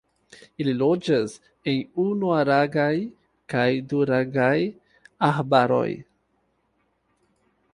[0.63, 1.33] Ili loĝas
[1.73, 2.89] en unuarangaj
[3.55, 4.57] kaj duarangaj
[5.29, 5.87] arbaroj.